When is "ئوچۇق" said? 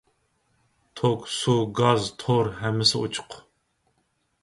3.03-3.41